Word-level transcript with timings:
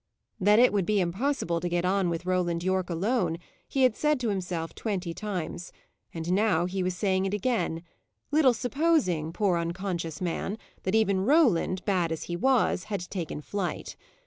That 0.39 0.57
it 0.57 0.73
would 0.73 0.87
be 0.87 0.99
impossible 0.99 1.59
to 1.59 1.69
get 1.69 1.85
on 1.85 2.09
with 2.09 2.25
Roland 2.25 2.63
Yorke 2.63 2.89
alone, 2.89 3.37
he 3.67 3.83
had 3.83 3.95
said 3.95 4.19
to 4.21 4.29
himself 4.29 4.73
twenty 4.73 5.13
times; 5.13 5.71
and 6.11 6.31
now 6.31 6.65
he 6.65 6.81
was 6.81 6.95
saying 6.97 7.27
it 7.27 7.35
again, 7.35 7.83
little 8.31 8.55
supposing, 8.55 9.31
poor 9.31 9.59
unconscious 9.59 10.19
man, 10.19 10.57
that 10.81 10.95
even 10.95 11.21
Roland, 11.23 11.85
bad 11.85 12.11
as 12.11 12.23
he 12.23 12.35
was, 12.35 12.85
had 12.85 13.11
taken 13.11 13.41
flight. 13.41 13.95